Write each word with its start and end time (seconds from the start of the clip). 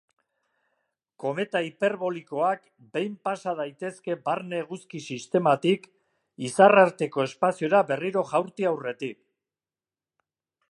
Kometa 1.23 1.59
hiperbolikoak 1.67 2.63
behin 2.97 3.19
pasa 3.29 3.53
daitezke 3.61 4.17
barne 4.31 4.59
Eguzki 4.63 5.03
Sistematik 5.15 5.87
izarrarteko 6.51 7.29
espaziora 7.29 7.87
berriro 7.95 8.27
jaurti 8.35 8.71
aurretik. 8.73 9.23